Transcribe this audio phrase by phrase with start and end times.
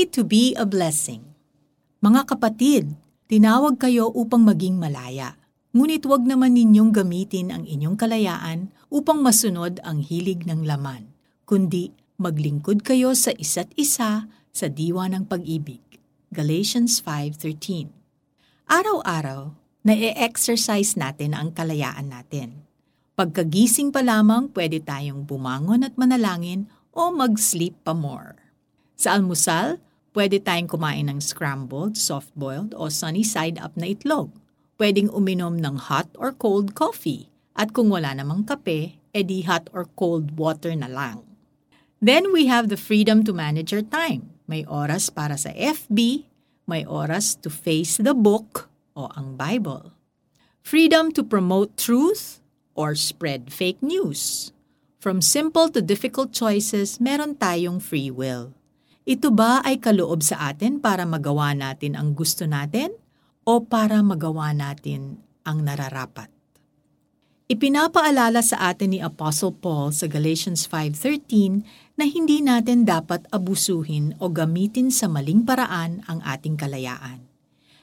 [0.00, 1.28] To be a blessing.
[2.00, 2.96] Mga kapatid,
[3.28, 5.36] tinawag kayo upang maging malaya.
[5.76, 11.12] Ngunit huwag naman ninyong gamitin ang inyong kalayaan upang masunod ang hilig ng laman,
[11.44, 15.84] kundi maglingkod kayo sa isa't isa sa diwa ng pag-ibig.
[16.32, 17.92] Galatians 5.13
[18.72, 19.52] Araw-araw,
[19.84, 22.64] na-exercise natin ang kalayaan natin.
[23.20, 28.40] Pagkagising pa lamang, pwede tayong bumangon at manalangin o mag-sleep pa more.
[28.96, 29.76] Sa almusal,
[30.12, 34.34] pwede tayong kumain ng scrambled, soft-boiled o sunny side up na itlog
[34.80, 37.28] pwedeng uminom ng hot or cold coffee.
[37.52, 41.20] At kung wala namang kape, edi hot or cold water na lang.
[42.00, 44.32] Then we have the freedom to manage our time.
[44.48, 46.24] May oras para sa FB,
[46.64, 49.92] may oras to face the book o ang Bible.
[50.64, 52.40] Freedom to promote truth
[52.72, 54.56] or spread fake news.
[54.96, 58.56] From simple to difficult choices, meron tayong free will.
[59.10, 62.94] Ito ba ay kaloob sa atin para magawa natin ang gusto natin
[63.42, 66.30] o para magawa natin ang nararapat.
[67.50, 74.30] Ipinapaalala sa atin ni Apostle Paul sa Galatians 5.13 na hindi natin dapat abusuhin o
[74.30, 77.26] gamitin sa maling paraan ang ating kalayaan.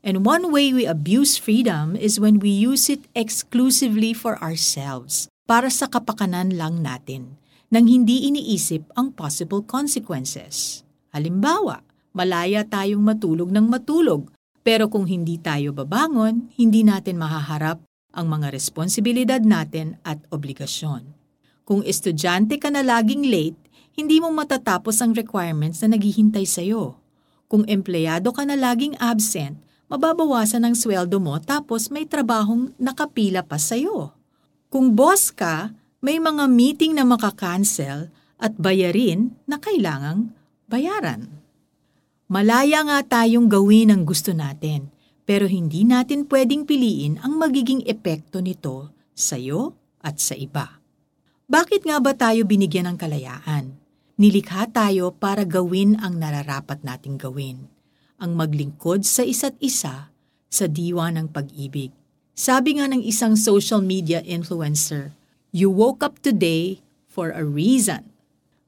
[0.00, 5.68] And one way we abuse freedom is when we use it exclusively for ourselves, para
[5.68, 7.36] sa kapakanan lang natin,
[7.68, 10.88] nang hindi iniisip ang possible consequences.
[11.10, 11.82] Halimbawa,
[12.14, 14.30] malaya tayong matulog ng matulog
[14.60, 17.80] pero kung hindi tayo babangon, hindi natin mahaharap
[18.12, 21.16] ang mga responsibilidad natin at obligasyon.
[21.64, 23.60] Kung estudyante ka na laging late,
[23.96, 26.98] hindi mo matatapos ang requirements na naghihintay sa'yo.
[27.50, 29.58] Kung empleyado ka na laging absent,
[29.90, 34.14] mababawasan ang sweldo mo tapos may trabahong nakapila pa sa'yo.
[34.70, 40.32] Kung boss ka, may mga meeting na makakancel at bayarin na kailangang
[40.70, 41.26] bayaran.
[42.30, 44.94] Malaya nga tayong gawin ang gusto natin,
[45.26, 50.78] pero hindi natin pwedeng piliin ang magiging epekto nito sa iyo at sa iba.
[51.50, 53.74] Bakit nga ba tayo binigyan ng kalayaan?
[54.14, 57.66] Nilikha tayo para gawin ang nararapat nating gawin,
[58.22, 60.14] ang maglingkod sa isa't isa
[60.46, 61.90] sa diwa ng pag-ibig.
[62.38, 65.18] Sabi nga ng isang social media influencer,
[65.50, 66.78] You woke up today
[67.10, 68.06] for a reason.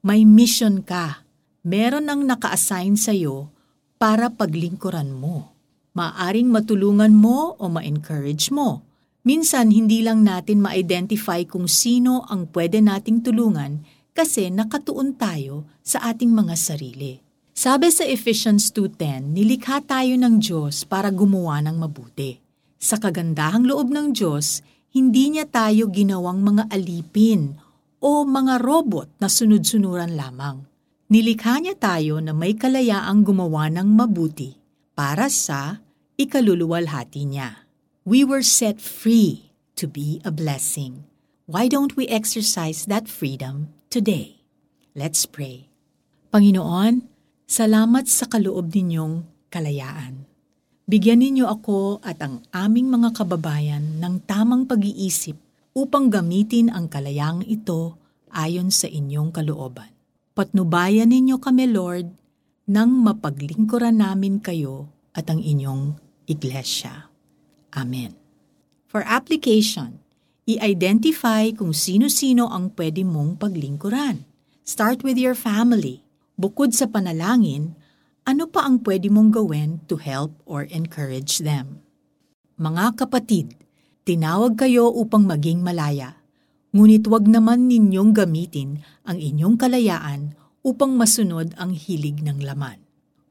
[0.00, 1.19] May mission ka
[1.60, 3.52] meron nang naka-assign sa iyo
[4.00, 5.52] para paglingkuran mo.
[5.92, 8.86] Maaring matulungan mo o ma-encourage mo.
[9.20, 13.84] Minsan hindi lang natin ma-identify kung sino ang pwede nating tulungan
[14.16, 17.20] kasi nakatuon tayo sa ating mga sarili.
[17.52, 22.40] Sabi sa Ephesians 2.10, nilikha tayo ng Diyos para gumawa ng mabuti.
[22.80, 24.64] Sa kagandahang loob ng Diyos,
[24.96, 27.60] hindi niya tayo ginawang mga alipin
[28.00, 30.69] o mga robot na sunod-sunuran lamang.
[31.10, 34.54] Nilikha niya tayo na may kalayaang gumawa ng mabuti
[34.94, 35.82] para sa
[36.14, 37.66] ikaluluwalhati niya.
[38.06, 41.02] We were set free to be a blessing.
[41.50, 44.38] Why don't we exercise that freedom today?
[44.94, 45.66] Let's pray.
[46.30, 47.02] Panginoon,
[47.42, 50.30] salamat sa kaloob ninyong kalayaan.
[50.86, 55.34] Bigyan ninyo ako at ang aming mga kababayan ng tamang pag-iisip
[55.74, 57.98] upang gamitin ang kalayaang ito
[58.30, 59.99] ayon sa inyong kalooban.
[60.40, 62.16] Patnubayan ninyo kami, Lord,
[62.64, 67.12] nang mapaglingkuran namin kayo at ang inyong iglesia.
[67.76, 68.16] Amen.
[68.88, 70.00] For application,
[70.48, 74.24] i-identify kung sino-sino ang pwede mong paglingkuran.
[74.64, 76.08] Start with your family.
[76.40, 77.76] Bukod sa panalangin,
[78.24, 81.84] ano pa ang pwede mong gawin to help or encourage them?
[82.56, 83.60] Mga kapatid,
[84.08, 86.16] tinawag kayo upang maging malaya
[86.70, 92.78] Ngunit wag naman ninyong gamitin ang inyong kalayaan upang masunod ang hilig ng laman,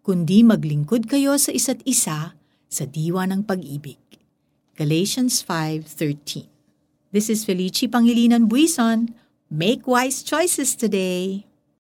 [0.03, 2.35] kundi maglingkod kayo sa isa't isa
[2.67, 3.97] sa diwa ng pag-ibig.
[4.75, 6.47] Galatians 5.13
[7.15, 9.17] This is Felici Pangilinan Buison.
[9.49, 11.48] Make wise choices today.